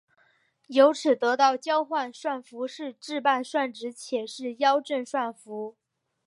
[0.65, 5.75] 由此得到交换算符是自伴算子且是幺正算符。